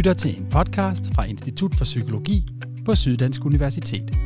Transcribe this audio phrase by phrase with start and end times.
[0.00, 2.46] lytter til en podcast fra Institut for Psykologi
[2.84, 4.16] på Syddansk Universitet.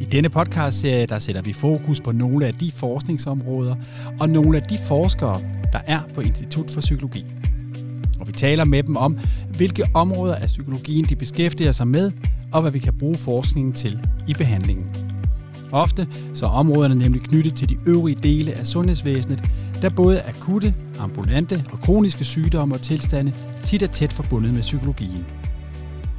[0.00, 3.76] I denne podcastserie der sætter vi fokus på nogle af de forskningsområder
[4.20, 5.40] og nogle af de forskere,
[5.72, 7.24] der er på Institut for Psykologi.
[8.20, 9.18] Og vi taler med dem om,
[9.56, 12.12] hvilke områder af psykologien de beskæftiger sig med,
[12.52, 14.86] og hvad vi kan bruge forskningen til i behandlingen.
[15.70, 19.44] Ofte så er områderne nemlig knyttet til de øvrige dele af sundhedsvæsenet,
[19.82, 23.32] der både akutte, ambulante og kroniske sygdomme og tilstande
[23.64, 25.26] tit er tæt forbundet med psykologien.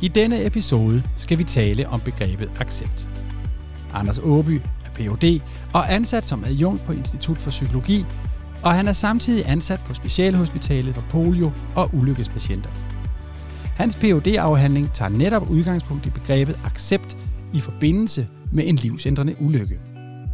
[0.01, 3.09] I denne episode skal vi tale om begrebet accept.
[3.93, 5.41] Anders Åby er Ph.D.
[5.73, 8.05] og ansat som adjunkt på Institut for Psykologi,
[8.63, 12.69] og han er samtidig ansat på Specialhospitalet for polio- og ulykkespatienter.
[13.75, 17.17] Hans phd afhandling tager netop udgangspunkt i begrebet accept
[17.53, 19.92] i forbindelse med en livsændrende ulykke.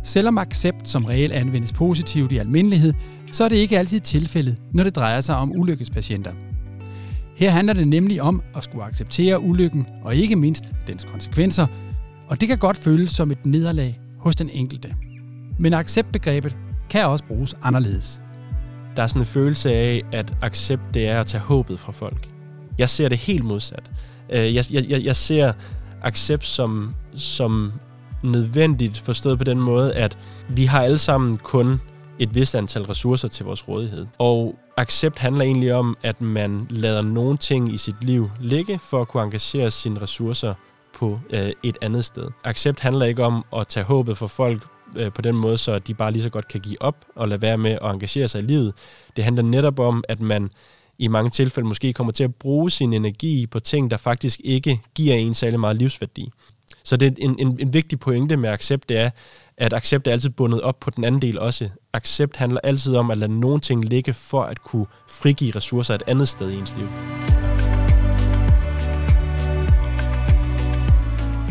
[0.10, 2.94] Selvom accept som regel anvendes positivt i almindelighed,
[3.32, 6.32] så er det ikke altid tilfældet, når det drejer sig om ulykkespatienter.
[7.36, 11.68] Her handler det nemlig om at skulle acceptere ulykken og ikke mindst dens konsekvenser,
[12.28, 14.96] og det kan godt føles som et nederlag hos den enkelte.
[15.60, 16.58] Men acceptbegrebet
[16.90, 18.22] kan også bruges anderledes.
[18.96, 22.30] Der er sådan en følelse af, at accept det er at tage håbet fra folk.
[22.78, 23.92] Jeg ser det helt modsat.
[24.34, 25.54] Øh, jeg, jeg, jeg ser
[26.04, 27.72] accept som, som
[28.24, 30.18] nødvendigt forstået på den måde, at
[30.50, 31.82] vi har alle sammen kun
[32.20, 34.06] et vist antal ressourcer til vores rådighed.
[34.18, 39.02] Og accept handler egentlig om, at man lader nogle ting i sit liv ligge for
[39.02, 40.54] at kunne engagere sine ressourcer
[40.94, 42.28] på øh, et andet sted.
[42.44, 44.64] Accept handler ikke om at tage håbet for folk
[44.96, 47.42] øh, på den måde, så de bare lige så godt kan give op og lade
[47.42, 48.74] være med at engagere sig i livet.
[49.16, 50.52] Det handler netop om, at man
[50.98, 54.82] i mange tilfælde måske kommer til at bruge sin energi på ting, der faktisk ikke
[54.96, 56.32] giver en særlig meget livsværdi.
[56.90, 59.10] Så det er en, en, en vigtig pointe med accept, det er,
[59.58, 61.70] at accept er altid bundet op på den anden del også.
[61.94, 66.04] Accept handler altid om at lade nogle ting ligge for at kunne frigive ressourcer et
[66.08, 66.88] andet sted i ens liv.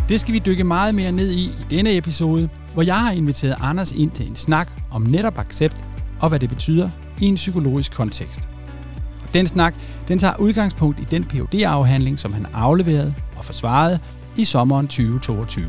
[0.09, 3.57] Det skal vi dykke meget mere ned i i denne episode, hvor jeg har inviteret
[3.61, 5.77] Anders ind til en snak om netop accept
[6.21, 8.41] og hvad det betyder i en psykologisk kontekst.
[9.23, 9.75] Og den snak,
[10.09, 13.99] den tager udgangspunkt i den phd afhandling som han afleverede og forsvarede
[14.39, 15.67] i sommeren 2022.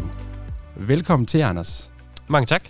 [0.75, 1.91] Velkommen til, Anders.
[2.28, 2.63] Mange tak.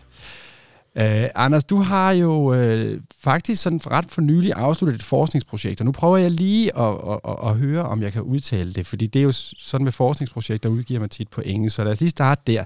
[0.96, 1.04] Uh,
[1.36, 5.92] Anders, du har jo uh, faktisk sådan ret for nylig afsluttet et forskningsprojekt, og nu
[5.92, 9.20] prøver jeg lige at, at, at, at høre, om jeg kan udtale det, fordi det
[9.20, 12.42] er jo sådan med forskningsprojekter, udgiver man tit på engelsk, så lad os lige starte
[12.48, 12.64] der.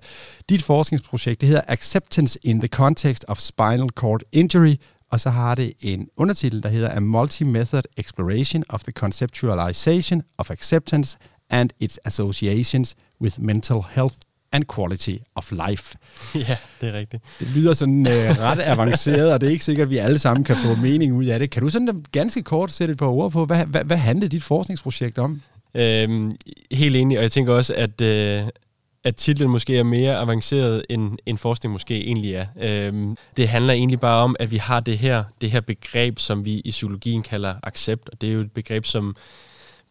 [0.50, 4.76] Dit forskningsprojekt, det hedder Acceptance in the Context of Spinal Cord Injury,
[5.12, 10.52] og så har det en undertitel, der hedder A Multi-Method Exploration of the Conceptualization of
[10.52, 11.18] Acceptance
[11.54, 14.16] and its Associations with mental health
[14.52, 15.96] and quality of life.
[16.48, 17.24] Ja, det er rigtigt.
[17.40, 20.44] Det lyder sådan øh, ret avanceret, og det er ikke sikkert, at vi alle sammen
[20.44, 21.50] kan få mening ud af det.
[21.50, 24.44] Kan du sådan ganske kort sætte et par ord på, hvad, hvad, hvad handlede dit
[24.44, 25.42] forskningsprojekt om?
[25.76, 26.36] Øhm,
[26.72, 28.44] helt enig, og jeg tænker også, at, øh,
[29.04, 32.46] at titlen måske er mere avanceret, end, end forskning måske egentlig er.
[32.62, 36.46] Øhm, det handler egentlig bare om, at vi har det her, det her begreb, som
[36.46, 39.16] vi i psykologien kalder accept, og det er jo et begreb, som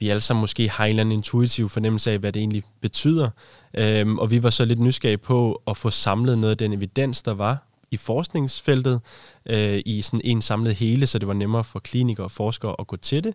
[0.03, 3.31] vi alle sammen måske har en eller anden intuitiv fornemmelse af, hvad det egentlig betyder.
[3.75, 7.23] Øhm, og vi var så lidt nysgerrige på at få samlet noget af den evidens,
[7.23, 9.01] der var i forskningsfeltet
[9.47, 12.87] øh, i sådan en samlet hele, så det var nemmere for klinikere og forskere at
[12.87, 13.35] gå til det.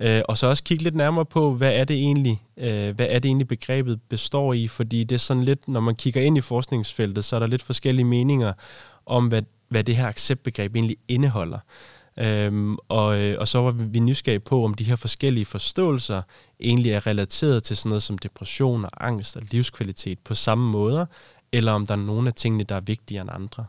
[0.00, 3.18] Øh, og så også kigge lidt nærmere på, hvad er det egentlig, øh, hvad er
[3.18, 6.40] det egentlig begrebet består i, fordi det er sådan lidt, når man kigger ind i
[6.40, 8.52] forskningsfeltet, så er der lidt forskellige meninger
[9.06, 11.58] om, hvad, hvad det her acceptbegreb egentlig indeholder.
[12.20, 16.22] Øhm, og, øh, og så var vi nysgerrige på, om de her forskellige forståelser
[16.60, 21.06] egentlig er relateret til sådan noget som depression og angst og livskvalitet på samme måder,
[21.52, 23.64] eller om der er nogle af tingene, der er vigtigere end andre.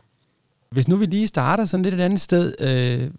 [0.70, 2.54] Hvis nu vi lige starter sådan lidt et andet sted.
[2.60, 3.10] Øh,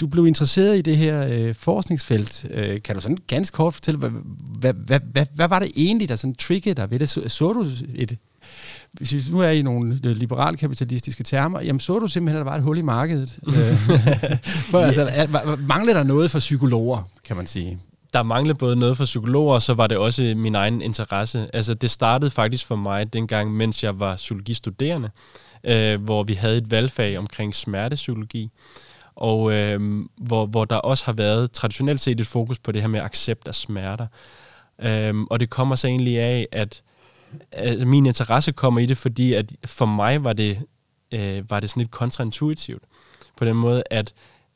[0.00, 2.46] du blev interesseret i det her øh, forskningsfelt.
[2.50, 4.10] Øh, kan du sådan ganske kort fortælle, hvad,
[4.60, 7.08] hvad, hvad, hvad, hvad var det egentlig, der sådan triggede dig ved det?
[7.08, 8.18] Så, så du et
[8.92, 12.50] hvis vi nu er i nogle øh, liberalkapitalistiske termer, jamen så du simpelthen, at der
[12.50, 13.38] var et hul i markedet.
[13.48, 13.76] Øh,
[14.70, 15.28] for, altså,
[15.68, 17.78] manglede der noget for psykologer, kan man sige?
[18.12, 21.48] Der manglede både noget for psykologer, og så var det også min egen interesse.
[21.52, 25.10] Altså det startede faktisk for mig dengang, mens jeg var psykologistuderende,
[25.64, 28.50] øh, hvor vi havde et valgfag omkring smertepsykologi
[29.16, 32.88] og øh, hvor, hvor der også har været traditionelt set et fokus på det her
[32.88, 34.06] med accept af smerter.
[34.82, 36.82] Øh, og det kommer så egentlig af, at
[37.52, 40.58] altså, min interesse kommer i det, fordi at for mig var det,
[41.12, 42.82] øh, var det sådan lidt kontraintuitivt.
[43.36, 44.14] På den måde, at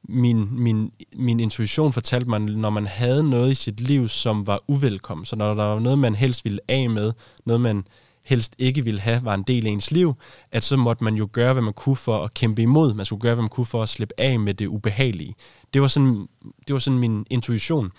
[0.08, 4.60] min, min, min intuition fortalte mig, når man havde noget i sit liv, som var
[4.66, 7.12] uvelkommen, så når der var noget, man helst ville af med,
[7.44, 7.84] noget man
[8.28, 10.14] helst ikke ville have, var en del af ens liv,
[10.52, 12.94] at så måtte man jo gøre, hvad man kunne for at kæmpe imod.
[12.94, 15.34] Man skulle gøre, hvad man kunne for at slippe af med det ubehagelige.
[15.74, 16.28] Det var sådan,
[16.66, 17.92] det var sådan min intuition.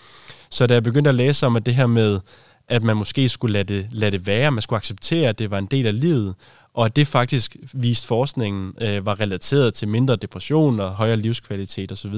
[0.50, 2.20] Så da jeg begyndte at læse om, at det her med,
[2.70, 5.58] at man måske skulle lade det, lade det være, man skulle acceptere, at det var
[5.58, 6.34] en del af livet,
[6.74, 11.92] og at det faktisk viste forskningen øh, var relateret til mindre depression og højere livskvalitet
[11.92, 12.14] osv.,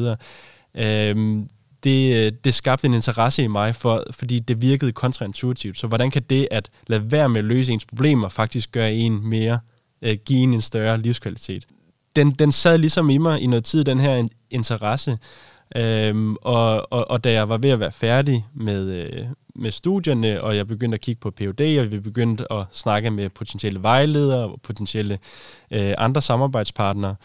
[0.74, 1.38] øh,
[1.84, 5.78] det, det skabte en interesse i mig, for, fordi det virkede kontraintuitivt.
[5.78, 9.28] Så hvordan kan det at lade være med at løse ens problemer faktisk gøre en
[9.28, 9.58] mere,
[10.02, 11.66] øh, give en en større livskvalitet?
[12.16, 15.18] Den, den sad ligesom i mig i noget tid, den her interesse.
[15.76, 20.42] Øhm, og, og, og da jeg var ved at være færdig med, øh, med studierne,
[20.42, 24.44] og jeg begyndte at kigge på PhD, og vi begyndte at snakke med potentielle vejledere
[24.44, 25.18] og potentielle
[25.70, 27.16] øh, andre samarbejdspartnere,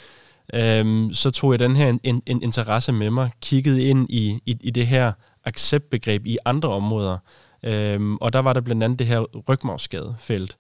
[0.54, 4.58] øhm, så tog jeg den her en, en interesse med mig, kiggede ind i, i,
[4.62, 5.12] i det her
[5.46, 7.18] acceptbegreb i andre områder.
[7.64, 10.58] Øhm, og der var der blandt andet det her rygmavsskadefelt,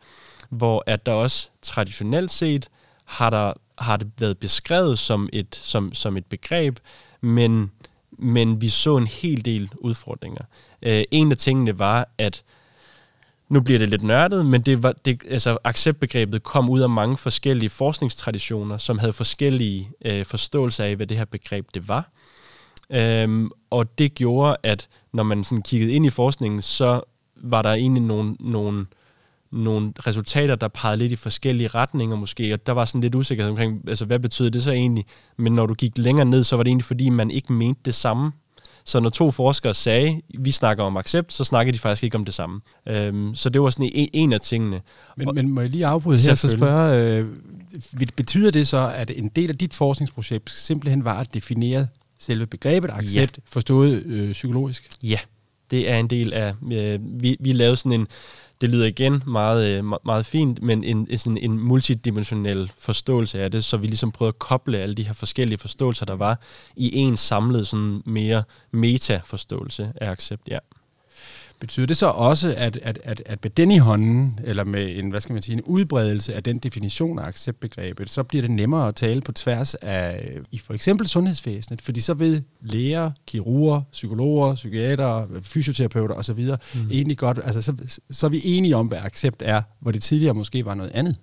[0.49, 2.69] hvor at der også traditionelt set
[3.05, 6.79] har, der, har det været beskrevet som et, som, som et begreb,
[7.21, 7.71] men,
[8.17, 10.43] men vi så en hel del udfordringer.
[10.81, 12.43] Øh, en af tingene var, at
[13.49, 17.17] nu bliver det lidt nørdet, men det var, det, altså, acceptbegrebet kom ud af mange
[17.17, 22.11] forskellige forskningstraditioner, som havde forskellige øh, forståelser af, hvad det her begreb det var.
[22.89, 27.01] Øhm, og det gjorde, at når man sådan kiggede ind i forskningen, så
[27.35, 28.85] var der egentlig nogle, nogle,
[29.51, 33.49] nogle resultater, der pegede lidt i forskellige retninger måske, og der var sådan lidt usikkerhed
[33.49, 35.05] omkring, altså hvad betyder det så egentlig?
[35.38, 37.95] Men når du gik længere ned, så var det egentlig fordi, man ikke mente det
[37.95, 38.31] samme
[38.88, 42.25] så når to forskere sagde, vi snakker om accept, så snakker de faktisk ikke om
[42.25, 42.61] det samme.
[42.88, 44.81] Øhm, så det var sådan en, en af tingene.
[45.17, 47.27] Men, men må jeg lige afbryde her så spørge, øh,
[48.15, 51.88] betyder det så, at en del af dit forskningsprojekt simpelthen var at definere
[52.19, 53.41] selve begrebet accept, ja.
[53.45, 54.89] forstået øh, psykologisk?
[55.03, 55.19] Ja,
[55.71, 58.07] det er en del af, øh, vi, vi lavede sådan en,
[58.62, 63.63] det lyder igen meget, øh, meget fint, men en, sådan en multidimensionel forståelse af det,
[63.65, 66.39] så vi ligesom prøvede at koble alle de her forskellige forståelser, der var,
[66.75, 70.57] i en samlet sådan mere meta-forståelse af accept, ja.
[71.59, 75.09] Betyder det så også, at, at, at, at med den i hånden, eller med en,
[75.09, 78.88] hvad skal man sige, en udbredelse af den definition af acceptbegrebet, så bliver det nemmere
[78.88, 84.56] at tale på tværs af i for eksempel sundhedsvæsenet, fordi så ved læger, kirurger, psykologer,
[84.56, 86.39] psykiater, fysioterapeuter osv.
[86.75, 86.92] Mm.
[86.92, 90.33] egentlig godt, altså så, så er vi enige om, hvad accept er, hvor det tidligere
[90.33, 91.15] måske var noget andet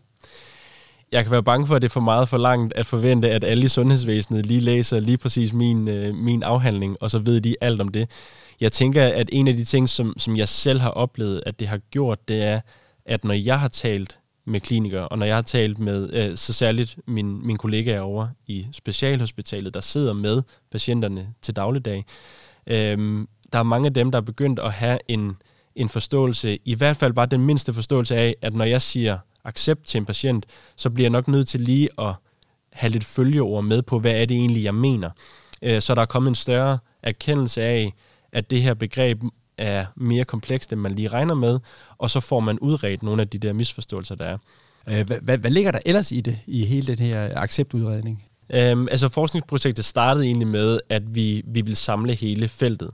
[1.14, 3.44] jeg kan være bange for, at det er for meget for langt at forvente, at
[3.44, 7.56] alle i sundhedsvæsenet lige læser lige præcis min, øh, min afhandling, og så ved de
[7.60, 8.10] alt om det.
[8.60, 11.68] Jeg tænker, at en af de ting, som, som jeg selv har oplevet, at det
[11.68, 12.60] har gjort, det er,
[13.06, 16.52] at når jeg har talt med klinikere, og når jeg har talt med øh, så
[16.52, 22.04] særligt min, min kollegaer over i specialhospitalet, der sidder med patienterne til dagligdag,
[22.66, 25.36] øh, der er mange af dem, der er begyndt at have en,
[25.76, 29.86] en forståelse, i hvert fald bare den mindste forståelse af, at når jeg siger accept
[29.86, 30.46] til en patient,
[30.76, 32.14] så bliver jeg nok nødt til lige at
[32.72, 35.10] have lidt følgeord med på, hvad er det egentlig, jeg mener.
[35.62, 37.92] Øh, så der er kommet en større erkendelse af,
[38.32, 39.22] at det her begreb
[39.58, 41.58] er mere komplekst, end man lige regner med,
[41.98, 44.38] og så får man udredt nogle af de der misforståelser, der er.
[44.88, 48.24] Øh, hvad, hvad, hvad ligger der ellers i det, i hele den her acceptudredning?
[48.52, 52.90] Øhm, altså forskningsprojektet startede egentlig med, at vi, vi ville samle hele feltet.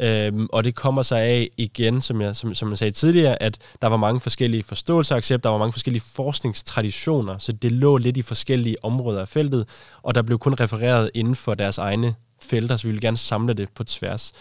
[0.00, 3.58] Øhm, og det kommer sig af igen, som jeg, som, som jeg sagde tidligere, at
[3.82, 7.96] der var mange forskellige forståelser af accept, der var mange forskellige forskningstraditioner, så det lå
[7.96, 9.68] lidt i forskellige områder af feltet,
[10.02, 13.54] og der blev kun refereret inden for deres egne felter, så vi ville gerne samle
[13.54, 14.32] det på tværs.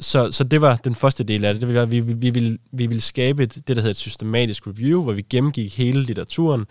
[0.00, 1.62] Så, så det var den første del af det.
[1.62, 4.66] det var, vi, vi, vi, ville, vi ville skabe et, det, der hedder et systematisk
[4.66, 6.66] review, hvor vi gennemgik hele litteraturen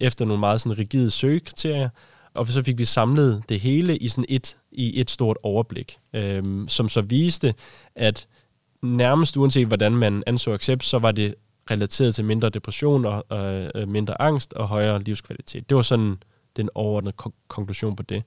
[0.00, 1.88] efter nogle meget sådan rigide søgekriterier,
[2.34, 6.68] og så fik vi samlet det hele i sådan et, i et stort overblik, øhm,
[6.68, 7.54] som så viste,
[7.94, 8.26] at
[8.82, 11.34] nærmest uanset hvordan man anså accept, så var det
[11.70, 13.24] relateret til mindre depression og
[13.74, 15.68] øh, mindre angst og højere livskvalitet.
[15.68, 16.16] Det var sådan
[16.56, 17.16] den overordnede
[17.48, 18.22] konklusion på det.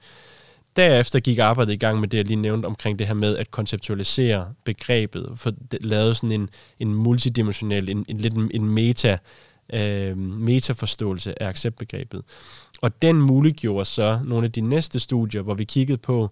[0.75, 3.51] Derefter gik arbejdet i gang med det, jeg lige nævnte omkring det her med at
[3.51, 9.17] konceptualisere begrebet, for det lavede sådan en, en multidimensionel, en, en lidt en meta,
[9.73, 12.23] øh, metaforståelse af acceptbegrebet.
[12.81, 16.29] Og den muliggjorde så nogle af de næste studier, hvor vi kiggede på,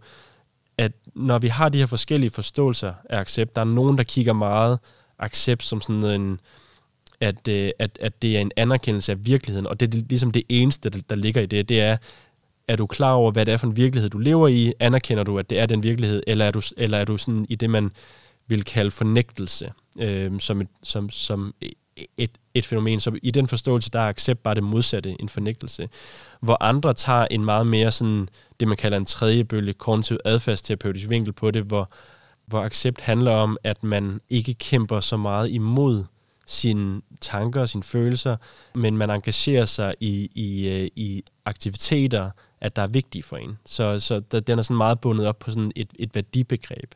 [0.77, 4.33] at når vi har de her forskellige forståelser af accept, der er nogen, der kigger
[4.33, 4.79] meget
[5.19, 6.39] accept som sådan en,
[7.19, 10.43] at, øh, at, at det er en anerkendelse af virkeligheden, og det er ligesom det
[10.50, 11.97] eneste, der ligger i det, det er,
[12.67, 14.73] er du klar over, hvad det er for en virkelighed, du lever i?
[14.79, 16.23] Anerkender du, at det er den virkelighed?
[16.27, 17.91] Eller er du, eller er du sådan i det, man
[18.47, 21.53] vil kalde fornægtelse, øh, som, et, som, som
[22.17, 23.00] et, et fænomen.
[23.00, 25.89] Så i den forståelse, der er accept bare det modsatte, en fornægtelse.
[26.41, 28.29] Hvor andre tager en meget mere sådan,
[28.60, 31.89] det man kalder en tredje bølge, kognitiv adfærdsterapeutisk vinkel på det, hvor,
[32.45, 36.03] hvor accept handler om, at man ikke kæmper så meget imod
[36.45, 38.38] sine tanker og sine følelser,
[38.75, 42.29] men man engagerer sig i, i, øh, i aktiviteter,
[42.62, 43.57] at der er vigtige for en.
[43.65, 46.93] Så, så den er sådan meget bundet op på sådan et, et værdibegreb.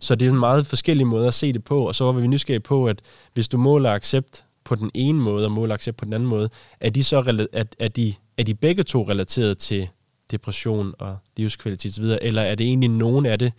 [0.00, 2.26] Så det er en meget forskellig måde at se det på, og så var vi
[2.26, 3.00] nysgerrige på, at
[3.34, 6.48] hvis du måler accept på den ene måde, og måler accept på den anden måde,
[6.80, 9.88] er de så er, er de, er de begge to relateret til
[10.30, 13.52] depression og livskvalitet osv., eller er det egentlig nogen af det,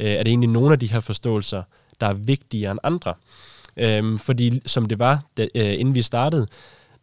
[0.00, 1.62] øh, er det egentlig nogle af de her forståelser,
[2.00, 3.14] der er vigtigere end andre?
[3.76, 6.46] Øhm, fordi som det var, da, øh, inden vi startede,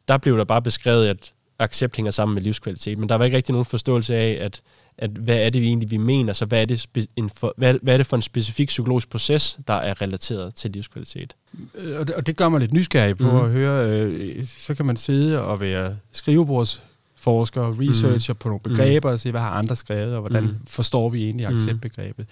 [0.07, 3.37] der blev der bare beskrevet, at accept hænger sammen med livskvalitet, men der var ikke
[3.37, 4.61] rigtig nogen forståelse af, at,
[5.01, 7.75] at hvad er det vi egentlig, vi mener, så hvad er, det en for, hvad,
[7.81, 11.35] hvad er det for en specifik psykologisk proces, der er relateret til livskvalitet?
[11.75, 13.45] Øh, og det, og det gør mig lidt nysgerrig på mm.
[13.45, 16.83] at høre, øh, så kan man sidde og være skrivebords
[17.15, 18.37] forsker, researcher mm.
[18.37, 19.13] på nogle begreber mm.
[19.13, 20.55] og se, hvad har andre skrevet, og hvordan mm.
[20.67, 21.55] forstår vi egentlig mm.
[21.55, 22.25] acceptbegrebet.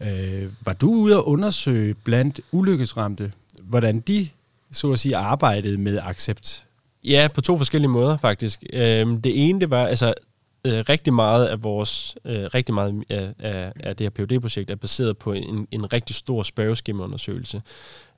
[0.00, 4.28] Øh, var du ude at undersøge blandt ulykkesramte, hvordan de,
[4.72, 6.64] så at sige, arbejdede med accept?
[7.04, 8.64] Ja, på to forskellige måder faktisk.
[8.72, 10.14] Øh, det ene, det var, altså
[10.64, 14.70] øh, rigtig meget af vores, øh, rigtig meget af, af, af det her phd projekt
[14.70, 17.62] er baseret på en, en rigtig stor spørgeskemaundersøgelse,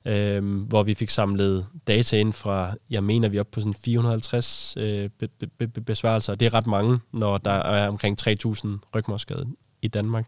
[0.05, 3.73] øh, hvor vi fik samlet data ind fra, jeg mener, vi er oppe på sådan
[3.73, 6.35] 450 øh, be, be, be, besvarelser.
[6.35, 9.47] Det er ret mange, når der er omkring 3.000 rygmorskade
[9.81, 10.25] i Danmark.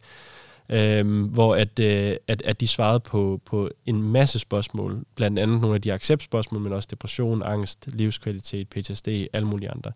[0.69, 5.61] Øhm, hvor at, øh, at, at de svarede på, på en masse spørgsmål, blandt andet
[5.61, 9.91] nogle af de acceptspørgsmål, men også depression, angst, livskvalitet, PTSD, alle mulige andre.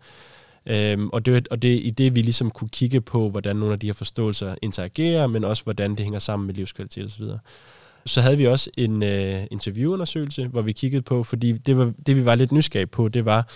[0.69, 3.79] Øhm, og det, og det i det, vi ligesom kunne kigge på, hvordan nogle af
[3.79, 7.23] de her forståelser interagerer, men også hvordan det hænger sammen med livskvalitet osv.
[8.05, 12.15] Så havde vi også en øh, interviewundersøgelse, hvor vi kiggede på, fordi det, var, det
[12.15, 13.49] vi var lidt nysgerrige på, det var,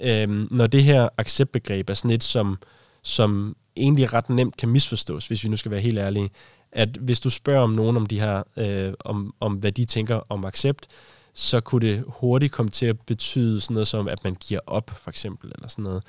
[0.00, 2.58] øhm, når det her acceptbegreb er sådan et, som,
[3.02, 6.30] som egentlig ret nemt kan misforstås, hvis vi nu skal være helt ærlige,
[6.72, 10.20] at hvis du spørger om nogen om de her, øh, om, om hvad de tænker
[10.28, 10.86] om accept,
[11.34, 14.90] så kunne det hurtigt komme til at betyde sådan noget som, at man giver op,
[15.02, 16.02] for eksempel, eller sådan noget.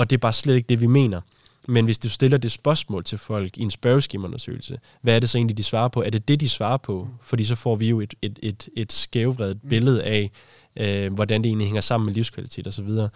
[0.00, 1.20] Og det er bare slet ikke det, vi mener.
[1.68, 5.38] Men hvis du stiller det spørgsmål til folk i en spørgeskemaundersøgelse, hvad er det så
[5.38, 6.02] egentlig, de svarer på?
[6.02, 7.08] Er det det, de svarer på?
[7.22, 9.68] Fordi så får vi jo et, et, et, et skævvredet mm.
[9.68, 10.30] billede af,
[10.76, 12.88] øh, hvordan det egentlig hænger sammen med livskvalitet osv.
[12.88, 13.08] Så,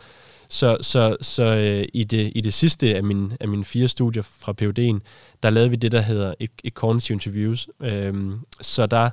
[0.48, 4.22] så, så, så øh, i, det, i det sidste af, min, af mine fire studier
[4.22, 5.00] fra PUD'en,
[5.42, 7.68] der lavede vi det, der hedder et, et cognitive interviews.
[7.82, 8.14] Øh,
[8.60, 9.10] så der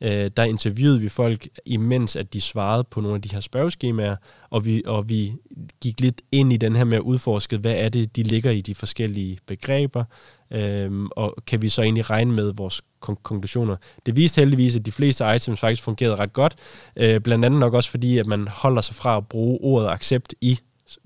[0.00, 4.16] øh, der interviewede vi folk, imens at de svarede på nogle af de her spørgeskemaer,
[4.50, 5.32] og vi, og vi
[5.80, 8.60] gik lidt ind i den her med at udforske, hvad er det, de ligger i
[8.60, 10.04] de forskellige begreber,
[10.50, 13.76] øh, og kan vi så egentlig regne med vores konklusioner.
[14.06, 16.54] Det viste heldigvis, at de fleste items faktisk fungerede ret godt,
[16.96, 20.34] øh, blandt andet nok også fordi, at man holder sig fra at bruge ordet accept
[20.40, 20.58] i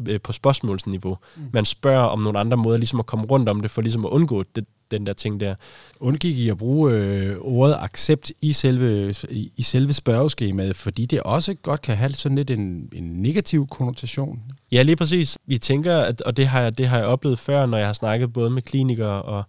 [0.08, 1.18] øh, på spørgsmålsniveau.
[1.37, 1.42] Mm.
[1.52, 4.11] Man spørger om nogle andre måder ligesom at komme rundt om det, for ligesom at
[4.11, 5.54] undgå det, den der ting der.
[6.00, 11.20] Undgik I at bruge øh, ordet accept i selve, i, i selve spørgeskemaet, fordi det
[11.20, 14.42] også godt kan have sådan lidt en, en negativ konnotation?
[14.73, 15.38] Ja, lige præcis.
[15.47, 17.92] Vi tænker, at, og det har, jeg, det har jeg oplevet før, når jeg har
[17.92, 19.42] snakket både med klinikere og,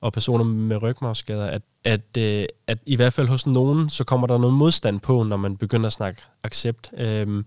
[0.00, 4.26] og personer med rygmarvsskader, at, at, øh, at i hvert fald hos nogen, så kommer
[4.26, 6.90] der noget modstand på, når man begynder at snakke accept.
[6.98, 7.46] Øhm,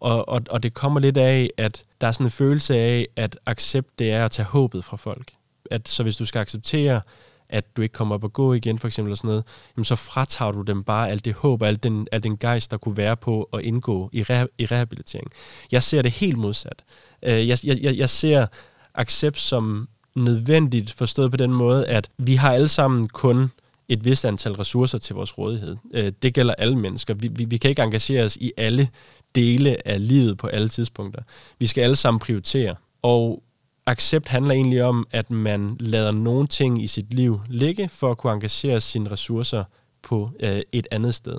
[0.00, 3.38] og, og, og det kommer lidt af, at der er sådan en følelse af, at
[3.46, 5.32] accept, det er at tage håbet fra folk
[5.70, 7.00] at så hvis du skal acceptere,
[7.48, 9.44] at du ikke kommer op og gå igen, for eksempel, og sådan noget,
[9.76, 12.70] jamen så fratager du dem bare alt det håb og alt den, alt den gejst,
[12.70, 15.30] der kunne være på at indgå i, re, i rehabilitering.
[15.72, 16.84] Jeg ser det helt modsat.
[17.22, 18.46] Øh, jeg, jeg, jeg ser
[18.94, 23.50] accept som nødvendigt forstået på den måde, at vi har alle sammen kun
[23.88, 25.76] et vist antal ressourcer til vores rådighed.
[25.94, 27.14] Øh, det gælder alle mennesker.
[27.14, 28.88] Vi, vi, vi kan ikke engagere os i alle
[29.34, 31.22] dele af livet på alle tidspunkter.
[31.58, 32.74] Vi skal alle sammen prioritere.
[33.02, 33.42] Og
[33.86, 38.18] accept handler egentlig om, at man lader nogle ting i sit liv ligge, for at
[38.18, 39.64] kunne engagere sine ressourcer
[40.02, 41.36] på øh, et andet sted.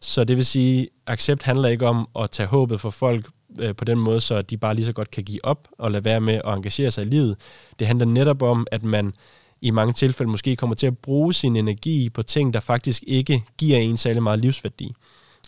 [0.00, 3.84] Så det vil sige, accept handler ikke om at tage håbet for folk øh, på
[3.84, 6.34] den måde, så de bare lige så godt kan give op og lade være med
[6.34, 7.36] at engagere sig i livet.
[7.78, 9.14] Det handler netop om, at man
[9.60, 13.44] i mange tilfælde måske kommer til at bruge sin energi på ting, der faktisk ikke
[13.58, 14.94] giver en særlig meget livsværdi.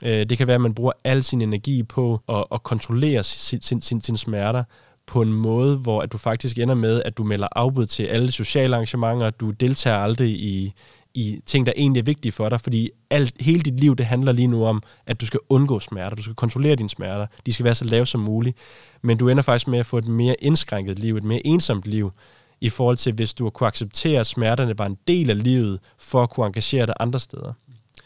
[0.02, 3.62] Øh, det kan være, at man bruger al sin energi på at, at kontrollere sin,
[3.62, 4.64] sin, sin, sin smerter,
[5.06, 8.30] på en måde, hvor at du faktisk ender med, at du melder afbud til alle
[8.30, 10.72] sociale arrangementer, du deltager aldrig i,
[11.14, 14.32] i ting, der egentlig er vigtige for dig, fordi alt, hele dit liv, det handler
[14.32, 17.64] lige nu om, at du skal undgå smerter, du skal kontrollere dine smerter, de skal
[17.64, 18.56] være så lave som muligt,
[19.02, 22.12] men du ender faktisk med at få et mere indskrænket liv, et mere ensomt liv,
[22.60, 26.22] i forhold til, hvis du kunne acceptere, at smerterne var en del af livet, for
[26.22, 27.52] at kunne engagere dig andre steder.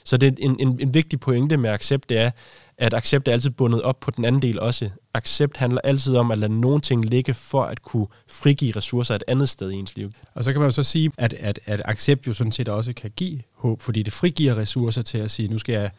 [0.07, 2.31] Så det er en, en, en vigtig pointe med accept, det er,
[2.79, 4.91] at accept er altid bundet op på den anden del også.
[5.15, 9.25] Accept handler altid om at lade nogle ting ligge for at kunne frigive ressourcer et
[9.29, 10.13] andet sted i ens liv.
[10.35, 12.93] Og så kan man jo så sige, at, at, at accept jo sådan set også
[12.93, 15.91] kan give håb, fordi det frigiver ressourcer til at sige, nu skal jeg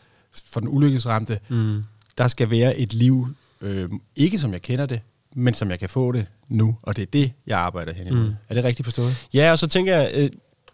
[0.46, 1.84] for den ulykkesramte mm.
[2.18, 3.28] der skal være et liv,
[3.62, 5.02] øh, ikke som jeg kender det,
[5.36, 8.28] men som jeg kan få det nu, og det er det, jeg arbejder hen imod.
[8.28, 8.36] Mm.
[8.50, 9.28] Er det rigtigt forstået?
[9.34, 10.30] Ja, og så tænker jeg, øh,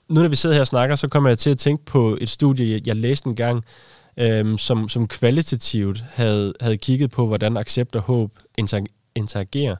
[0.09, 2.29] nu når vi sidder her og snakker, så kommer jeg til at tænke på et
[2.29, 3.63] studie, jeg, jeg læste en gang,
[4.17, 8.31] øhm, som, som kvalitativt havde, havde kigget på, hvordan accept og håb
[9.15, 9.75] interagerer.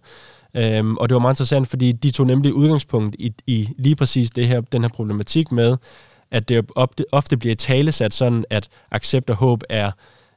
[0.56, 4.30] Øhm, og det var meget interessant, fordi de tog nemlig udgangspunkt i, i lige præcis
[4.30, 5.78] det her, den her problematik med,
[6.32, 6.66] at det
[7.12, 9.88] ofte bliver talesat sådan, at accept og håb er,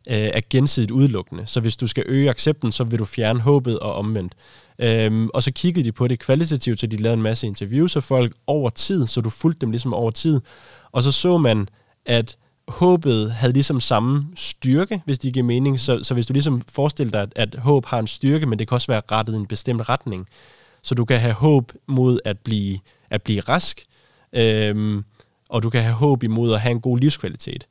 [0.09, 1.43] øh, er gensidigt udelukkende.
[1.47, 4.33] Så hvis du skal øge accepten, så vil du fjerne håbet og omvendt.
[4.78, 8.02] Øhm, og så kiggede de på det kvalitativt, så de lavede en masse interviews af
[8.02, 10.40] folk over tid, så du fulgte dem ligesom over tid.
[10.92, 11.68] Og så så man,
[12.06, 12.37] at
[12.68, 15.80] håbet havde ligesom samme styrke, hvis det giver mening.
[15.80, 18.68] Så, så hvis du ligesom forestiller dig, at, at håb har en styrke, men det
[18.68, 20.28] kan også være rettet i en bestemt retning.
[20.83, 22.78] Så du kan have håb mod at blive,
[23.11, 23.85] at blive rask,
[24.33, 25.04] øhm,
[25.49, 27.66] og du kan have håb imod at have en god livskvalitet.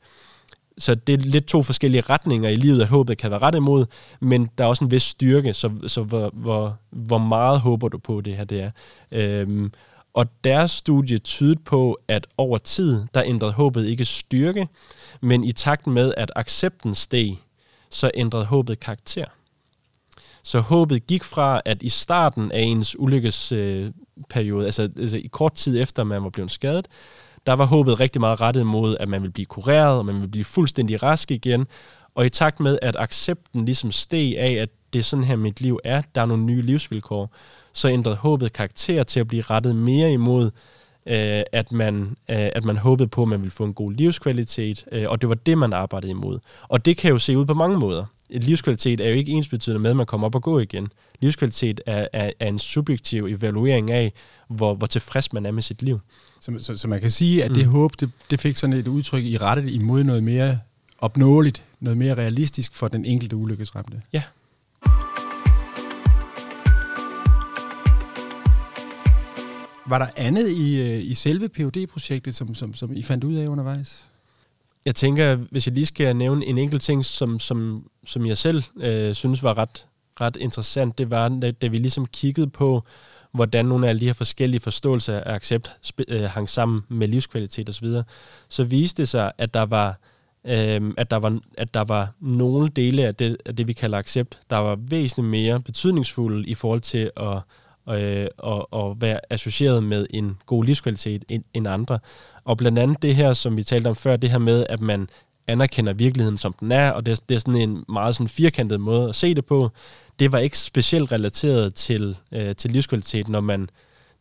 [0.77, 3.85] Så det er lidt to forskellige retninger i livet, at håbet kan være ret imod,
[4.19, 7.97] men der er også en vis styrke, så, så hvor, hvor, hvor meget håber du
[7.97, 8.71] på det her det er.
[9.11, 9.71] Øhm,
[10.13, 14.67] og deres studie tydede på, at over tid, der ændrede håbet ikke styrke,
[15.21, 17.37] men i takt med, at accepten steg,
[17.89, 19.25] så ændrede håbet karakter.
[20.43, 25.53] Så håbet gik fra, at i starten af ens ulykkesperiode, øh, altså, altså i kort
[25.53, 26.87] tid efter, man var blevet skadet,
[27.45, 30.31] der var håbet rigtig meget rettet mod, at man ville blive kureret, og man ville
[30.31, 31.67] blive fuldstændig rask igen.
[32.15, 35.61] Og i takt med, at accepten ligesom steg af, at det er sådan her, mit
[35.61, 37.33] liv er, der er nogle nye livsvilkår,
[37.73, 40.45] så ændrede håbet karakter til at blive rettet mere imod,
[41.05, 44.85] øh, at, man, øh, at man håbede på, at man ville få en god livskvalitet,
[44.91, 46.39] øh, og det var det, man arbejdede imod.
[46.67, 48.05] Og det kan jo se ud på mange måder.
[48.29, 50.87] Et livskvalitet er jo ikke ensbetydende med, at man kommer op og går igen.
[51.19, 54.13] Livskvalitet er, er, er en subjektiv evaluering af,
[54.47, 55.99] hvor, hvor tilfreds man er med sit liv.
[56.41, 57.71] Så, så, så man kan sige, at det mm.
[57.71, 60.59] håb, det, det fik sådan et udtryk i rettet imod noget mere
[60.97, 64.01] opnåeligt, noget mere realistisk for den enkelte ulykkesramte.
[64.13, 64.23] Ja.
[69.87, 73.35] Var der andet i, øh, i selve phd projektet som, som, som I fandt ud
[73.35, 74.09] af undervejs?
[74.85, 78.63] Jeg tænker, hvis jeg lige skal nævne en enkelt ting, som, som, som jeg selv
[78.77, 79.87] øh, synes var ret,
[80.21, 82.83] ret interessant, det var, da, da vi ligesom kiggede på,
[83.31, 85.71] hvordan nogle af de her forskellige forståelser af accept
[86.07, 88.03] øh, hang sammen med livskvalitet osv., så,
[88.49, 89.99] så viste det sig, at der var
[90.45, 93.97] øh, at, der var, at der var nogle dele af det, af det, vi kalder
[93.97, 97.39] accept, der var væsentligt mere betydningsfulde i forhold til at
[97.89, 101.99] øh, og, og være associeret med en god livskvalitet end, end andre.
[102.45, 105.07] Og blandt andet det her, som vi talte om før, det her med, at man
[105.47, 109.09] anerkender virkeligheden, som den er, og det, det er sådan en meget sådan firkantet måde
[109.09, 109.69] at se det på.
[110.19, 113.69] Det var ikke specielt relateret til, øh, til livskvalitet, når man,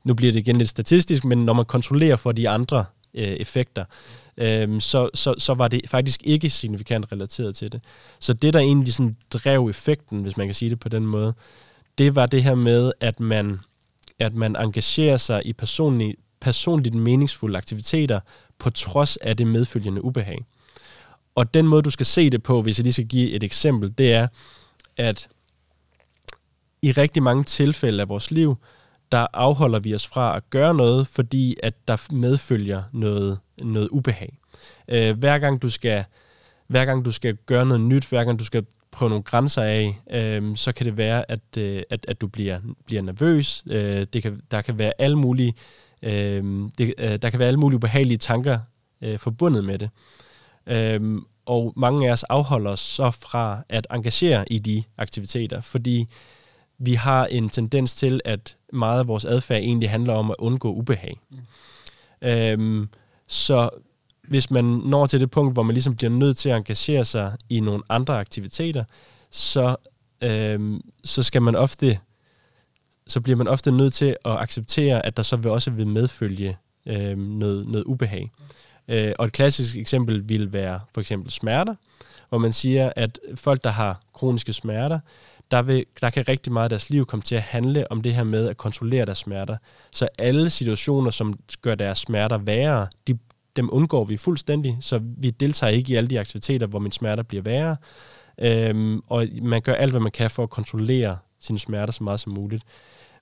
[0.04, 3.84] nu bliver det igen lidt statistisk, men når man kontrollerer for de andre øh, effekter,
[4.36, 7.80] øh, så, så, så var det faktisk ikke signifikant relateret til det.
[8.20, 11.34] Så det, der egentlig sådan drev effekten, hvis man kan sige det på den måde,
[11.98, 13.60] det var det her med, at man,
[14.18, 18.20] at man engagerer sig i personlig, personligt meningsfulde aktiviteter,
[18.58, 20.44] på trods af det medfølgende ubehag.
[21.34, 23.94] Og den måde, du skal se det på, hvis jeg lige skal give et eksempel,
[23.98, 24.28] det er,
[24.96, 25.28] at
[26.82, 28.56] i rigtig mange tilfælde af vores liv,
[29.12, 34.38] der afholder vi os fra at gøre noget, fordi at der medfølger noget, noget ubehag.
[34.88, 36.04] Øh, hver gang du skal
[36.66, 40.00] hver gang du skal gøre noget nyt, hver gang du skal prøve nogle grænser af,
[40.10, 43.64] øh, så kan det være, at, øh, at, at du bliver, bliver nervøs.
[43.70, 45.54] Øh, det kan, der kan være alle mulige,
[46.02, 48.58] øh, det, øh, der kan være alle mulige ubehagelige tanker
[49.02, 49.90] øh, forbundet med det.
[50.66, 56.06] Øh, og mange af os afholder os så fra at engagere i de aktiviteter, fordi
[56.78, 60.72] vi har en tendens til, at meget af vores adfærd egentlig handler om at undgå
[60.72, 61.18] ubehag.
[61.30, 61.38] Mm.
[62.28, 62.88] Øhm,
[63.26, 63.70] så
[64.28, 67.36] hvis man når til det punkt, hvor man ligesom bliver nødt til at engagere sig
[67.48, 68.84] i nogle andre aktiviteter,
[69.30, 69.76] så,
[70.22, 71.98] øhm, så skal man ofte
[73.06, 76.56] så bliver man ofte nødt til at acceptere, at der så vil også vil medfølge
[76.86, 78.30] øhm, noget, noget ubehag.
[78.88, 81.74] Øh, og et klassisk eksempel vil være for eksempel smerter,
[82.28, 85.00] hvor man siger, at folk, der har kroniske smerter,
[85.50, 88.14] der, vil, der kan rigtig meget af deres liv komme til at handle om det
[88.14, 89.56] her med at kontrollere deres smerter.
[89.92, 93.18] Så alle situationer, som gør deres smerter værre, de,
[93.56, 97.22] dem undgår vi fuldstændig, så vi deltager ikke i alle de aktiviteter, hvor min smerter
[97.22, 97.76] bliver værre.
[98.40, 102.20] Øhm, og man gør alt, hvad man kan for at kontrollere sine smerter så meget
[102.20, 102.64] som muligt.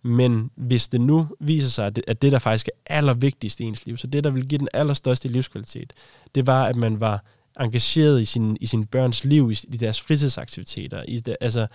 [0.03, 3.65] Men hvis det nu viser sig, at det, at det der faktisk er allervigtigst i
[3.65, 5.93] ens liv, så det, der vil give den allerstørste livskvalitet,
[6.35, 7.25] det var, at man var
[7.61, 11.03] engageret i sin, i sin børns liv, i, i deres fritidsaktiviteter.
[11.09, 11.67] I de, altså,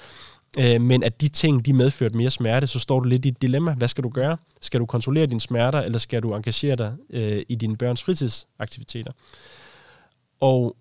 [0.59, 3.41] øh, men at de ting, de medførte mere smerte, så står du lidt i et
[3.41, 3.73] dilemma.
[3.73, 4.37] Hvad skal du gøre?
[4.61, 9.11] Skal du kontrollere dine smerter, eller skal du engagere dig øh, i dine børns fritidsaktiviteter?
[10.39, 10.75] Og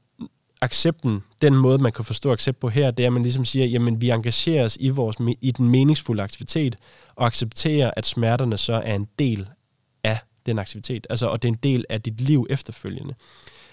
[0.60, 3.66] accepten, den måde, man kan forstå accept på her, det er, at man ligesom siger,
[3.66, 6.76] jamen vi engagerer os i, vores, i den meningsfulde aktivitet,
[7.16, 9.48] og accepterer, at smerterne så er en del
[10.04, 11.06] af den aktivitet.
[11.10, 13.14] Altså, og det er en del af dit liv efterfølgende.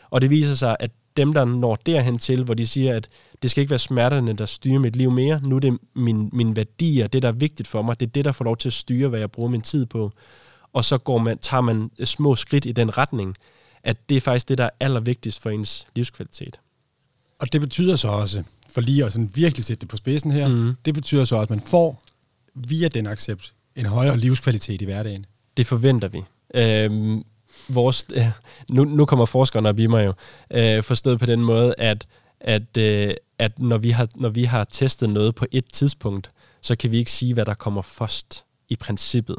[0.09, 3.07] Og det viser sig, at dem, der når derhen til, hvor de siger, at
[3.41, 5.41] det skal ikke være smerterne, der styrer mit liv mere.
[5.43, 8.25] Nu er det min, min værdier, det der er vigtigt for mig, det er det,
[8.25, 10.11] der får lov til at styre, hvad jeg bruger min tid på.
[10.73, 13.35] Og så går man, tager man små skridt i den retning,
[13.83, 16.59] at det er faktisk det, der er allervigtigst for ens livskvalitet.
[17.39, 20.47] Og det betyder så også, for lige at sådan virkelig sætte det på spidsen her,
[20.47, 20.73] mm.
[20.85, 22.03] det betyder så, at man får
[22.55, 25.25] via den accept en højere livskvalitet i hverdagen.
[25.57, 26.23] Det forventer vi.
[26.55, 27.23] Øhm,
[27.69, 28.31] vores, øh,
[28.69, 30.13] nu, nu kommer forskerne op i mig jo,
[30.51, 32.07] øh, forstået på den måde, at,
[32.39, 36.75] at, øh, at når, vi har, når vi har testet noget på et tidspunkt, så
[36.75, 39.35] kan vi ikke sige, hvad der kommer først i princippet.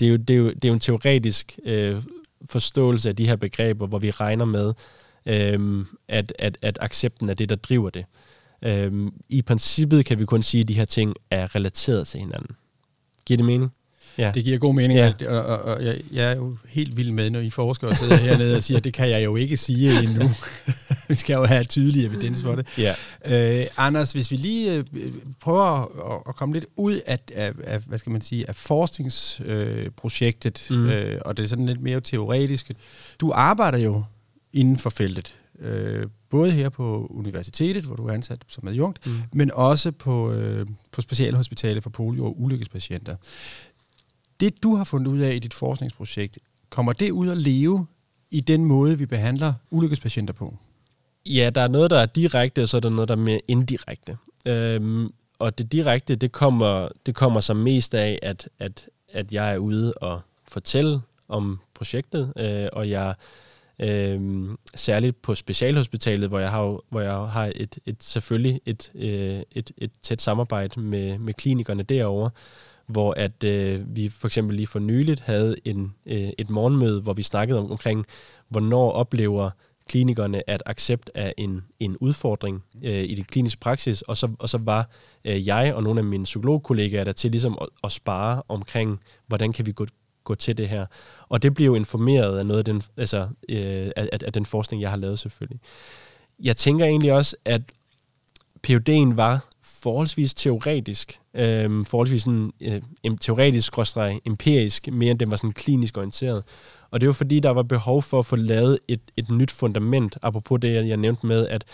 [0.00, 2.02] Det er jo, det er jo, det er jo en teoretisk øh,
[2.50, 4.72] forståelse af de her begreber, hvor vi regner med,
[5.26, 8.04] øh, at, at, at accepten er det, der driver det.
[8.62, 12.56] Øh, I princippet kan vi kun sige, at de her ting er relateret til hinanden.
[13.26, 13.72] Giver det mening?
[14.18, 14.30] Ja.
[14.34, 15.12] Det giver god mening, ja.
[15.28, 18.56] og, og, og jeg, jeg er jo helt vild med, når I forskere sidder hernede
[18.56, 20.28] og siger, at det kan jeg jo ikke sige endnu.
[21.08, 22.66] vi skal jo have tydelig evidens for det.
[22.78, 22.94] Ja.
[23.60, 24.84] Øh, Anders, hvis vi lige øh,
[25.40, 25.64] prøver
[26.14, 30.78] at, at komme lidt ud af, af, af, hvad skal man sige, af forskningsprojektet, øh,
[30.78, 30.88] mm.
[30.88, 32.70] øh, og det er sådan lidt mere teoretisk.
[33.20, 34.04] Du arbejder jo
[34.52, 35.34] inden for feltet.
[35.60, 39.12] Øh, både her på universitetet, hvor du er ansat som adjunkt, mm.
[39.32, 43.16] men også på, øh, på specialhospitalet for polio- og ulykkespatienter.
[44.40, 46.38] Det, du har fundet ud af i dit forskningsprojekt,
[46.70, 47.86] kommer det ud at leve
[48.30, 50.56] i den måde, vi behandler ulykkespatienter på?
[51.26, 53.40] Ja, der er noget, der er direkte, og så er der noget, der er mere
[53.48, 54.16] indirekte.
[54.46, 59.54] Øhm, og det direkte, det kommer, det kommer som mest af, at, at, at jeg
[59.54, 63.14] er ude og fortælle om projektet, øh, og jeg
[63.78, 69.42] øh, særligt på specialhospitalet, hvor jeg har, hvor jeg har et, et selvfølgelig et, øh,
[69.52, 72.30] et, et tæt samarbejde med, med klinikerne derovre,
[72.86, 77.12] hvor at øh, vi for eksempel lige for nyligt havde en, øh, et morgenmøde, hvor
[77.12, 78.06] vi snakkede om, omkring,
[78.48, 79.50] hvornår oplever
[79.88, 84.48] klinikerne, at accept af en, en udfordring øh, i det kliniske praksis, og så, og
[84.48, 84.88] så var
[85.24, 89.52] øh, jeg og nogle af mine psykologkollegaer der til ligesom at, at spare omkring, hvordan
[89.52, 89.86] kan vi gå,
[90.24, 90.86] gå til det her.
[91.28, 94.82] Og det bliver jo informeret af noget af den, altså, øh, af, af den forskning,
[94.82, 95.60] jeg har lavet selvfølgelig.
[96.42, 97.62] Jeg tænker egentlig også, at
[98.66, 99.48] PUD'en var
[99.86, 102.82] forholdsvis teoretisk, øh, forholdsvis sådan, øh,
[103.20, 103.72] teoretisk,
[104.26, 106.44] empirisk, mere end den var sådan klinisk orienteret.
[106.90, 110.18] Og det var fordi, der var behov for at få lavet et, et nyt fundament,
[110.22, 111.64] apropos det, jeg nævnte med, at,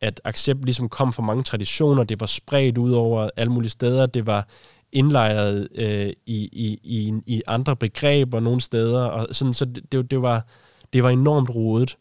[0.00, 4.06] at accept ligesom kom fra mange traditioner, det var spredt ud over alle mulige steder,
[4.06, 4.48] det var
[4.92, 10.10] indlejret øh, i, i, i, i andre begreber nogle steder, og sådan, så det, det,
[10.10, 10.46] det, var,
[10.92, 11.96] det var enormt rodet.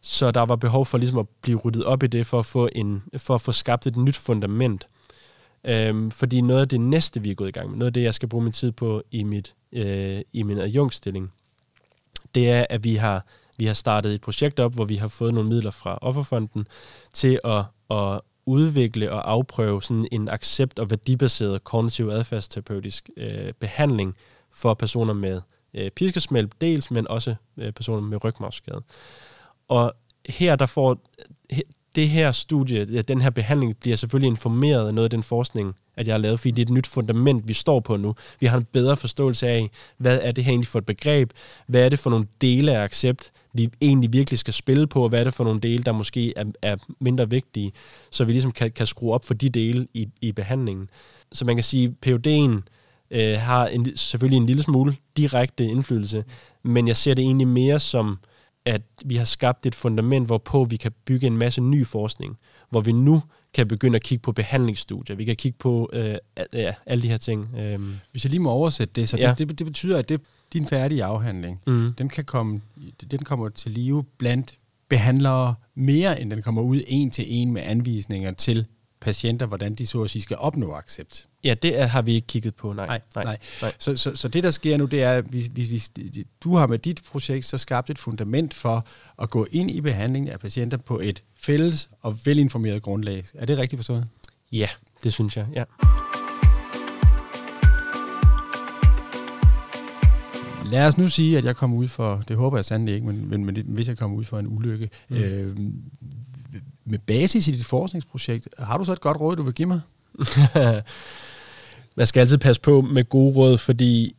[0.00, 2.68] Så der var behov for ligesom at blive ryddet op i det, for at få,
[2.72, 4.88] en, for at få skabt et nyt fundament.
[5.64, 8.02] Øhm, fordi noget af det næste, vi er gået i gang med, noget af det,
[8.02, 11.32] jeg skal bruge min tid på i, mit, øh, i min adjunkstilling,
[12.34, 15.34] det er, at vi har, vi har startet et projekt op, hvor vi har fået
[15.34, 16.68] nogle midler fra Offerfonden
[17.12, 24.16] til at, at udvikle og afprøve sådan en accept- og værdibaseret kognitiv adfærdsterapeutisk øh, behandling
[24.50, 25.40] for personer med
[25.74, 28.82] øh, piskesmæld dels, men også øh, personer med rygmavsskade.
[29.68, 29.92] Og
[30.28, 30.98] her der får
[31.94, 36.06] det her studie, den her behandling, bliver selvfølgelig informeret af noget af den forskning, at
[36.06, 38.14] jeg har lavet, fordi det er et nyt fundament, vi står på nu.
[38.40, 41.30] Vi har en bedre forståelse af, hvad er det her egentlig for et begreb?
[41.66, 45.02] Hvad er det for nogle dele af accept, vi egentlig virkelig skal spille på?
[45.02, 47.72] Og hvad er det for nogle dele, der måske er, er mindre vigtige?
[48.10, 50.90] Så vi ligesom kan, kan skrue op for de dele i, i behandlingen.
[51.32, 52.62] Så man kan sige, at PUD'en
[53.10, 56.24] øh, har en, selvfølgelig en lille smule direkte indflydelse,
[56.62, 58.18] men jeg ser det egentlig mere som
[58.68, 62.38] at vi har skabt et fundament, hvorpå vi kan bygge en masse ny forskning,
[62.70, 63.22] hvor vi nu
[63.54, 65.16] kan begynde at kigge på behandlingsstudier.
[65.16, 66.16] Vi kan kigge på øh,
[66.52, 67.48] ja, alle de her ting.
[67.58, 67.94] Øhm.
[68.10, 69.34] Hvis jeg lige må oversætte det, så ja.
[69.38, 70.20] det, det, det betyder, at det,
[70.52, 71.92] din færdige afhandling, mm.
[71.98, 72.60] den, kan komme,
[73.10, 77.62] den kommer til live blandt behandlere mere, end den kommer ud en til en med
[77.64, 78.66] anvisninger til
[79.00, 81.28] patienter, hvordan de så at sige skal opnå accept.
[81.44, 82.86] Ja, det er, har vi ikke kigget på, nej.
[82.86, 83.24] Nej, nej.
[83.24, 83.38] nej.
[83.62, 83.72] nej.
[83.78, 86.66] Så, så, så det, der sker nu, det er, at vi, vi, vi, du har
[86.66, 88.86] med dit projekt så skabt et fundament for
[89.22, 93.24] at gå ind i behandlingen af patienter på et fælles og velinformeret grundlag.
[93.34, 94.06] Er det rigtigt forstået?
[94.52, 94.68] Ja,
[95.04, 95.64] det synes jeg, ja.
[100.70, 103.28] Lad os nu sige, at jeg kommer ud for, det håber jeg sandelig ikke, men,
[103.28, 105.16] men, men hvis jeg kommer ud for en ulykke, mm.
[105.16, 105.56] øh,
[106.90, 109.80] med basis i dit forskningsprojekt, har du så et godt råd, du vil give mig?
[111.96, 114.16] Man skal altid passe på med gode råd, fordi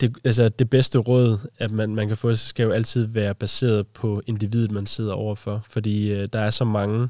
[0.00, 3.86] det, altså det bedste råd, at man, man kan få, skal jo altid være baseret
[3.86, 7.08] på individet, man sidder overfor, fordi øh, der er så mange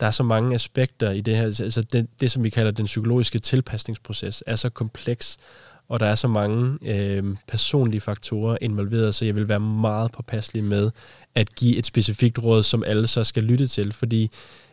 [0.00, 1.44] der er så mange aspekter i det her.
[1.44, 5.38] Altså det, det, som vi kalder den psykologiske tilpasningsproces, er så kompleks,
[5.88, 10.64] og der er så mange øh, personlige faktorer involveret, så jeg vil være meget påpasselig
[10.64, 10.90] med
[11.34, 14.30] at give et specifikt råd, som alle så skal lytte til, fordi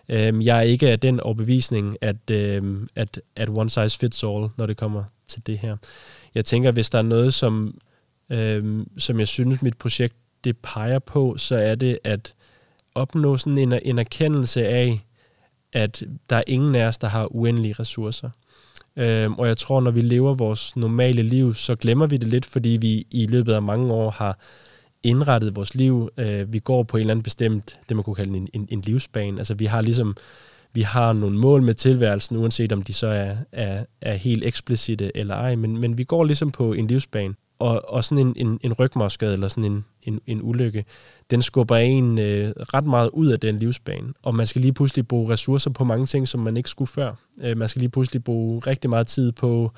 [0.09, 4.47] øh, jeg er ikke af den overbevisning, at, øh, at, at one size fits all,
[4.57, 5.77] når det kommer til det her.
[6.35, 7.79] Jeg tænker, hvis der er noget, som,
[8.29, 12.33] øh, som jeg synes, mit projekt det peger på, så er det at
[12.95, 15.05] opnå sådan en, en erkendelse af,
[15.73, 18.29] at der er ingen af os, der har uendelige ressourcer.
[18.97, 22.45] Øhm, og jeg tror, når vi lever vores normale liv, så glemmer vi det lidt,
[22.45, 24.39] fordi vi i løbet af mange år har
[25.03, 26.09] indrettet vores liv.
[26.17, 28.81] Øh, vi går på en eller anden bestemt, det man kunne kalde en, en, en
[28.81, 29.37] livsbane.
[29.37, 30.15] Altså vi har ligesom,
[30.73, 35.17] vi har nogle mål med tilværelsen, uanset om de så er, er, er helt eksplicite
[35.17, 37.33] eller ej, men, men vi går ligesom på en livsbane.
[37.63, 40.85] Og, og sådan en, en, en rygmarskade eller sådan en, en, en ulykke,
[41.29, 44.13] den skubber en øh, ret meget ud af den livsbane.
[44.23, 47.13] Og man skal lige pludselig bruge ressourcer på mange ting, som man ikke skulle før.
[47.43, 49.71] Øh, man skal lige pludselig bruge rigtig meget tid på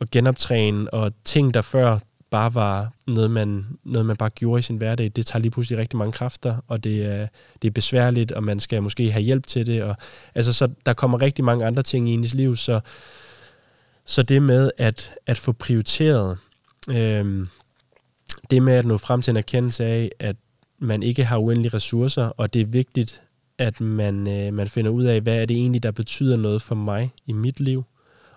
[0.00, 1.98] at genoptræne, og ting, der før
[2.30, 5.78] bare var noget man, noget, man bare gjorde i sin hverdag, det tager lige pludselig
[5.78, 7.26] rigtig mange kræfter, og det er,
[7.62, 9.82] det er besværligt, og man skal måske have hjælp til det.
[9.82, 9.96] Og,
[10.34, 12.80] altså, så der kommer rigtig mange andre ting i ens liv, så,
[14.04, 16.38] så det med at, at få prioriteret,
[16.90, 17.46] øh,
[18.50, 20.36] det med at nå frem til en erkendelse af, at
[20.78, 23.22] man ikke har uendelige ressourcer, og det er vigtigt,
[23.58, 26.74] at man, øh, man finder ud af, hvad er det egentlig, der betyder noget for
[26.74, 27.84] mig i mit liv,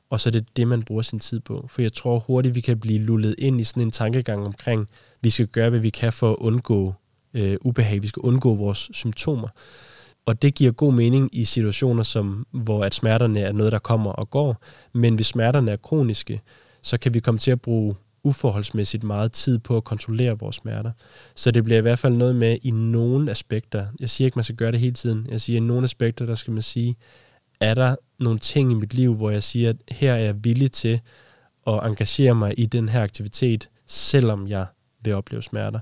[0.09, 1.67] og så er det det, man bruger sin tid på.
[1.69, 4.87] For jeg tror hurtigt, vi kan blive lullet ind i sådan en tankegang omkring,
[5.21, 6.93] vi skal gøre, hvad vi kan for at undgå
[7.33, 9.47] øh, ubehag, vi skal undgå vores symptomer.
[10.25, 14.11] Og det giver god mening i situationer, som, hvor at smerterne er noget, der kommer
[14.11, 14.63] og går.
[14.93, 16.41] Men hvis smerterne er kroniske,
[16.81, 20.91] så kan vi komme til at bruge uforholdsmæssigt meget tid på at kontrollere vores smerter.
[21.35, 23.87] Så det bliver i hvert fald noget med i nogle aspekter.
[23.99, 25.27] Jeg siger ikke, man skal gøre det hele tiden.
[25.29, 26.95] Jeg siger, at i nogle aspekter, der skal man sige,
[27.59, 30.71] er der nogle ting i mit liv, hvor jeg siger, at her er jeg villig
[30.71, 31.01] til
[31.67, 34.65] at engagere mig i den her aktivitet, selvom jeg
[35.03, 35.79] vil opleve smerter.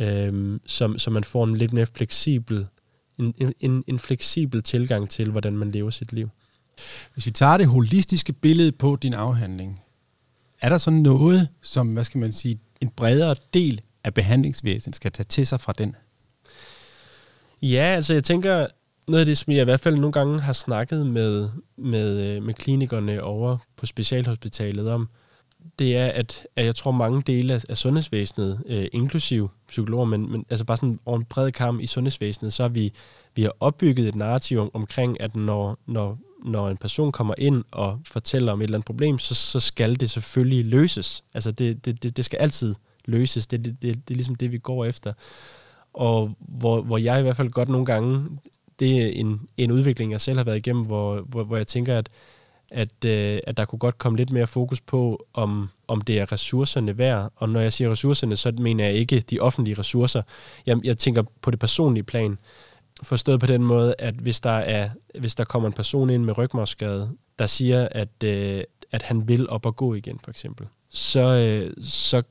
[0.00, 2.66] Øhm, så, så man får en lidt mere fleksibel,
[3.18, 6.30] en, en, en fleksibel tilgang til, hvordan man lever sit liv.
[7.14, 9.80] Hvis vi tager det holistiske billede på din afhandling,
[10.60, 15.12] er der så noget, som, hvad skal man sige, en bredere del af behandlingsvæsenet skal
[15.12, 15.96] tage til sig fra den?
[17.62, 18.66] Ja, altså jeg tænker,
[19.08, 22.42] noget af det, som jeg i hvert fald nogle gange har snakket med, med, øh,
[22.42, 25.08] med klinikerne over på specialhospitalet om,
[25.78, 30.32] det er, at, at jeg tror mange dele af, af sundhedsvæsenet, øh, inklusiv psykologer, men,
[30.32, 32.92] men altså bare sådan over en bred kamp i sundhedsvæsenet, så har vi,
[33.34, 37.64] vi har opbygget et narrativ om, omkring, at når, når når en person kommer ind
[37.70, 41.24] og fortæller om et eller andet problem, så, så skal det selvfølgelig løses.
[41.34, 43.46] Altså det, det, det, det skal altid løses.
[43.46, 45.12] Det, det, det, det er ligesom det, vi går efter.
[45.92, 48.26] Og hvor, hvor jeg i hvert fald godt nogle gange,
[48.78, 51.98] det er en, en udvikling, jeg selv har været igennem, hvor, hvor, hvor jeg tænker,
[51.98, 52.08] at,
[52.70, 56.32] at, øh, at der kunne godt komme lidt mere fokus på, om, om det er
[56.32, 57.32] ressourcerne værd.
[57.36, 60.22] Og når jeg siger ressourcerne, så mener jeg ikke de offentlige ressourcer.
[60.66, 62.38] Jeg, jeg tænker på det personlige plan.
[63.02, 66.38] Forstået på den måde, at hvis der, er, hvis der kommer en person ind med
[66.38, 71.20] rygmarvsskade, der siger, at, øh, at han vil op og gå igen, for eksempel, så,
[71.20, 72.22] øh, så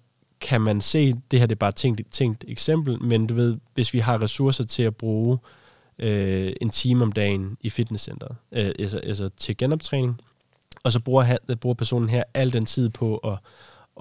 [0.41, 3.58] kan man se, det her det er bare et tænkt, tænkt eksempel, men du ved,
[3.73, 5.38] hvis vi har ressourcer til at bruge
[5.99, 10.21] øh, en time om dagen i fitnesscenteret, øh, altså, altså til genoptræning,
[10.84, 13.38] og så bruger, han, bruger personen her al den tid på at,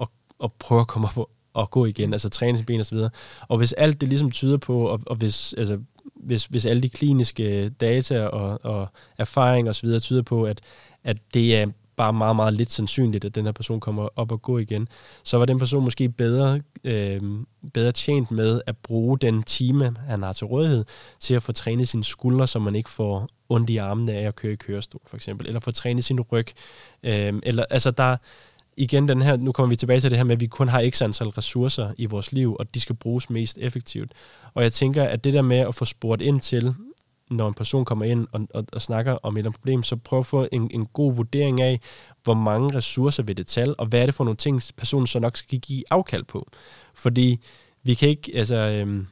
[0.01, 0.07] at,
[0.43, 3.09] at prøve at komme op og gå igen, altså træne sine ben og så videre.
[3.47, 5.79] Og hvis alt det ligesom tyder på, og, og hvis, altså,
[6.25, 10.61] hvis, hvis alle de kliniske data og, og erfaring og så videre tyder på, at,
[11.03, 14.41] at det er bare meget, meget lidt sandsynligt, at den her person kommer op og
[14.41, 14.87] gå igen,
[15.23, 17.21] så var den person måske bedre, øh,
[17.73, 20.85] bedre tjent med at bruge den time, han har til rådighed,
[21.19, 24.35] til at få trænet sine skuldre, så man ikke får ondt i armene af at
[24.35, 26.47] køre i kørestol, for eksempel, eller få trænet sin ryg.
[27.03, 28.17] Øh, eller, altså, der,
[28.77, 30.89] igen den her, nu kommer vi tilbage til det her med, at vi kun har
[30.89, 34.11] x antal ressourcer i vores liv, og de skal bruges mest effektivt.
[34.53, 36.75] Og jeg tænker, at det der med at få spurgt ind til,
[37.29, 39.95] når en person kommer ind og, og, og snakker om et eller andet problem, så
[39.95, 41.79] prøv at få en, en god vurdering af,
[42.23, 45.19] hvor mange ressourcer vil det tal, og hvad er det for nogle ting, personen så
[45.19, 46.49] nok skal give afkald på.
[46.93, 47.39] Fordi
[47.83, 49.07] vi kan ikke, altså, øhm,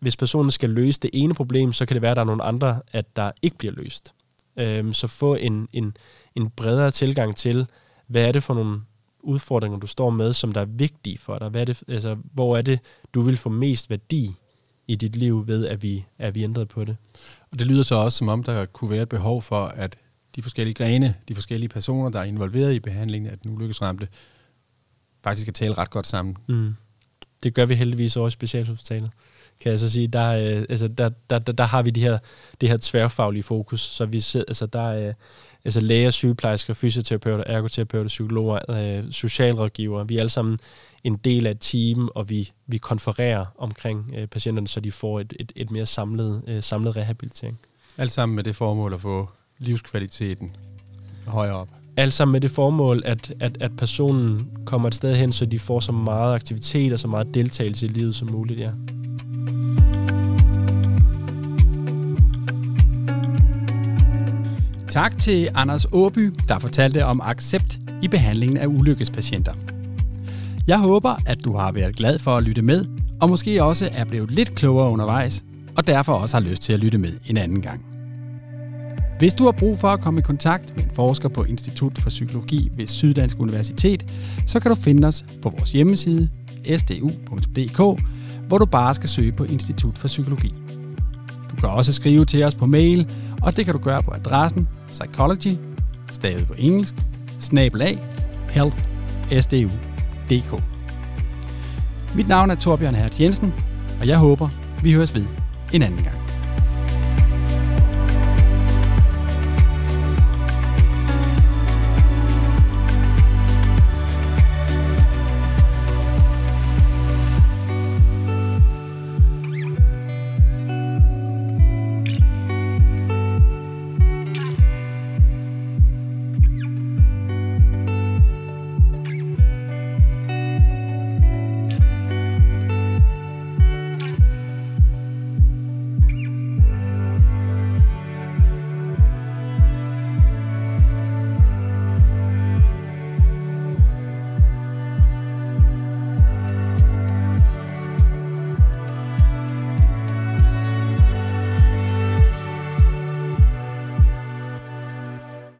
[0.00, 2.42] hvis personen skal løse det ene problem, så kan det være, at der er nogle
[2.44, 4.14] andre, at der ikke bliver løst.
[4.56, 5.96] Øhm, så få en, en,
[6.34, 7.66] en bredere tilgang til,
[8.06, 8.80] hvad er det for nogle
[9.20, 11.48] udfordringer, du står med, som der er vigtige for dig?
[11.48, 12.80] Hvad er det, altså, hvor er det,
[13.14, 14.34] du vil få mest værdi
[14.88, 16.96] i dit liv ved, at vi, at vi ændrede på det?
[17.50, 19.98] Og det lyder så også, som om der kunne være et behov for, at
[20.36, 24.08] de forskellige grene, de forskellige personer, der er involveret i behandlingen af den ulykkesramte,
[25.22, 26.36] faktisk kan tale red godt sammen.
[26.46, 26.74] Mm.
[27.42, 29.10] Det gør vi heldigvis over i specialhospitalet
[29.60, 30.08] kan jeg så sige.
[30.08, 32.18] Der, øh, altså, der, der, der, der har vi de her,
[32.60, 35.12] det her tværfaglige fokus, så vi sidder, altså, der er
[35.64, 40.08] altså, læger, sygeplejersker, fysioterapeuter, ergoterapeuter, psykologer, øh, socialrådgivere.
[40.08, 40.58] Vi er alle sammen
[41.04, 45.20] en del af et team, og vi, vi konfererer omkring øh, patienterne, så de får
[45.20, 47.58] et, et, et mere samlet, øh, samlet rehabilitering.
[47.98, 50.56] Alt sammen med det formål at få livskvaliteten
[51.26, 51.68] højere op.
[51.96, 55.58] Alt sammen med det formål, at, at, at personen kommer et sted hen, så de
[55.58, 58.70] får så meget aktivitet og så meget deltagelse i livet som muligt, ja.
[64.88, 69.52] Tak til Anders Åby, der fortalte om accept i behandlingen af ulykkespatienter.
[70.66, 72.84] Jeg håber, at du har været glad for at lytte med,
[73.20, 75.44] og måske også er blevet lidt klogere undervejs,
[75.76, 77.84] og derfor også har lyst til at lytte med en anden gang.
[79.18, 82.08] Hvis du har brug for at komme i kontakt med en forsker på Institut for
[82.08, 84.04] Psykologi ved Syddansk Universitet,
[84.46, 86.28] så kan du finde os på vores hjemmeside
[86.76, 88.02] sdu.dk,
[88.48, 90.54] hvor du bare skal søge på Institut for Psykologi.
[91.50, 93.08] Du kan også skrive til os på mail,
[93.48, 95.56] og det kan du gøre på adressen psychology,
[96.08, 96.94] stavet på engelsk,
[97.40, 97.98] snabelag,
[98.48, 100.62] health.sdu.dk.
[102.16, 103.54] Mit navn er Torbjørn Hertz Jensen,
[104.00, 104.48] og jeg håber,
[104.82, 105.26] vi høres ved
[105.72, 106.17] en anden gang.